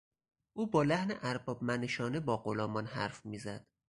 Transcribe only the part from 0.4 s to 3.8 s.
او با لحن اربابمنشانه با غلامان حرف میزد.